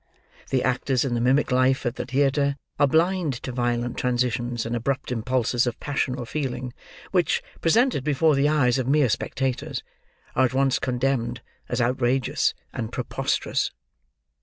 The 0.49 0.63
actors 0.63 1.05
in 1.05 1.13
the 1.13 1.21
mimic 1.21 1.51
life 1.51 1.85
of 1.85 1.93
the 1.93 2.07
theatre, 2.07 2.55
are 2.79 2.87
blind 2.87 3.33
to 3.43 3.51
violent 3.51 3.97
transitions 3.97 4.65
and 4.65 4.75
abrupt 4.75 5.11
impulses 5.11 5.67
of 5.67 5.79
passion 5.79 6.15
or 6.15 6.25
feeling, 6.25 6.73
which, 7.11 7.43
presented 7.61 8.03
before 8.03 8.33
the 8.33 8.49
eyes 8.49 8.79
of 8.79 8.87
mere 8.87 9.09
spectators, 9.09 9.83
are 10.35 10.45
at 10.45 10.55
once 10.55 10.79
condemned 10.79 11.41
as 11.69 11.79
outrageous 11.79 12.55
and 12.73 12.91
preposterous. 12.91 13.71